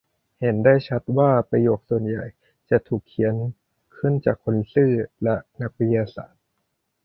[0.39, 2.25] เห็นได้ชัดว่าประโยคส่วนใหญ่
[2.69, 3.33] จะถูกเขียน
[3.97, 4.93] ขึ้นจากคนซื่อ
[5.23, 6.41] และนักวิทยาศาสตร์